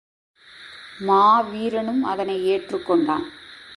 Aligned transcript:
மாவீரனும் 1.07 2.01
அதனை 2.03 2.37
ஏற்றுக்கொண்டான். 2.51 3.25